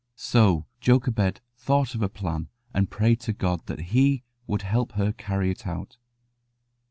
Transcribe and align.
So 0.15 0.65
Jochebed 0.79 1.41
thought 1.55 1.93
of 1.93 2.01
a 2.01 2.09
plan, 2.09 2.49
and 2.73 2.89
prayed 2.89 3.19
to 3.19 3.33
God 3.33 3.67
that 3.67 3.91
He 3.93 4.23
would 4.47 4.63
help 4.63 4.93
her 4.93 5.11
to 5.11 5.13
carry 5.13 5.51
it 5.51 5.67
out. 5.67 5.97